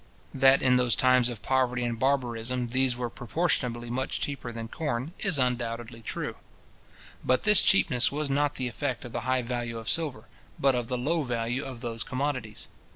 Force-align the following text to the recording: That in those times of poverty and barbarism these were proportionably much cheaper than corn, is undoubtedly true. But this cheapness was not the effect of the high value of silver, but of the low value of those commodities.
That 0.33 0.63
in 0.63 0.77
those 0.77 0.95
times 0.95 1.29
of 1.29 1.43
poverty 1.43 1.83
and 1.83 1.99
barbarism 1.99 2.69
these 2.69 2.97
were 2.97 3.07
proportionably 3.11 3.91
much 3.91 4.19
cheaper 4.19 4.51
than 4.51 4.67
corn, 4.67 5.11
is 5.19 5.37
undoubtedly 5.37 6.01
true. 6.01 6.37
But 7.23 7.43
this 7.43 7.61
cheapness 7.61 8.11
was 8.11 8.27
not 8.27 8.55
the 8.55 8.67
effect 8.67 9.05
of 9.05 9.11
the 9.11 9.21
high 9.29 9.43
value 9.43 9.77
of 9.77 9.91
silver, 9.91 10.23
but 10.57 10.73
of 10.73 10.87
the 10.87 10.97
low 10.97 11.21
value 11.21 11.63
of 11.63 11.81
those 11.81 12.01
commodities. 12.01 12.67